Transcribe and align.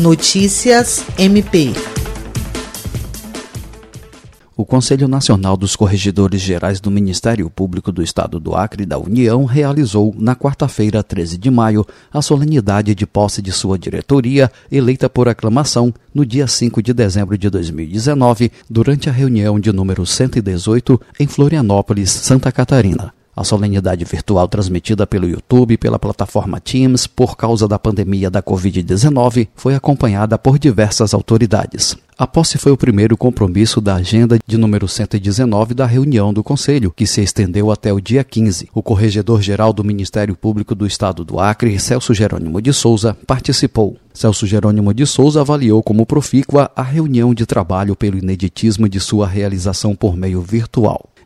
Notícias 0.00 1.04
MP. 1.18 1.74
O 4.56 4.64
Conselho 4.64 5.06
Nacional 5.06 5.58
dos 5.58 5.76
Corregedores 5.76 6.40
Gerais 6.40 6.80
do 6.80 6.90
Ministério 6.90 7.50
Público 7.50 7.92
do 7.92 8.02
Estado 8.02 8.40
do 8.40 8.54
Acre 8.54 8.86
da 8.86 8.98
União 8.98 9.44
realizou, 9.44 10.14
na 10.18 10.34
quarta-feira, 10.34 11.02
13 11.02 11.36
de 11.36 11.50
maio, 11.50 11.86
a 12.10 12.22
solenidade 12.22 12.94
de 12.94 13.06
posse 13.06 13.42
de 13.42 13.52
sua 13.52 13.78
diretoria, 13.78 14.50
eleita 14.72 15.10
por 15.10 15.28
aclamação, 15.28 15.92
no 16.14 16.24
dia 16.24 16.46
5 16.46 16.82
de 16.82 16.94
dezembro 16.94 17.36
de 17.36 17.50
2019, 17.50 18.50
durante 18.70 19.10
a 19.10 19.12
reunião 19.12 19.60
de 19.60 19.70
número 19.70 20.06
118 20.06 20.98
em 21.20 21.26
Florianópolis, 21.26 22.10
Santa 22.10 22.50
Catarina. 22.50 23.19
A 23.40 23.44
solenidade 23.44 24.04
virtual 24.04 24.46
transmitida 24.46 25.06
pelo 25.06 25.26
YouTube 25.26 25.72
e 25.72 25.78
pela 25.78 25.98
plataforma 25.98 26.60
Teams 26.60 27.06
por 27.06 27.38
causa 27.38 27.66
da 27.66 27.78
pandemia 27.78 28.28
da 28.28 28.42
Covid-19 28.42 29.48
foi 29.56 29.74
acompanhada 29.74 30.36
por 30.36 30.58
diversas 30.58 31.14
autoridades. 31.14 31.96
A 32.18 32.26
posse 32.26 32.58
foi 32.58 32.70
o 32.70 32.76
primeiro 32.76 33.16
compromisso 33.16 33.80
da 33.80 33.94
agenda 33.94 34.38
de 34.46 34.58
número 34.58 34.86
119 34.86 35.72
da 35.72 35.86
reunião 35.86 36.34
do 36.34 36.44
Conselho, 36.44 36.92
que 36.94 37.06
se 37.06 37.22
estendeu 37.22 37.70
até 37.70 37.90
o 37.90 37.98
dia 37.98 38.22
15. 38.22 38.68
O 38.74 38.82
corregedor-geral 38.82 39.72
do 39.72 39.82
Ministério 39.82 40.36
Público 40.36 40.74
do 40.74 40.86
Estado 40.86 41.24
do 41.24 41.40
Acre, 41.40 41.80
Celso 41.80 42.12
Jerônimo 42.12 42.60
de 42.60 42.74
Souza, 42.74 43.16
participou. 43.26 43.96
Celso 44.12 44.46
Jerônimo 44.46 44.92
de 44.92 45.06
Souza 45.06 45.40
avaliou 45.40 45.82
como 45.82 46.04
profícua 46.04 46.70
a 46.76 46.82
reunião 46.82 47.32
de 47.32 47.46
trabalho 47.46 47.96
pelo 47.96 48.18
ineditismo 48.18 48.86
de 48.86 49.00
sua 49.00 49.26
realização 49.26 49.94
por 49.94 50.14
meio 50.14 50.42
virtual. 50.42 51.08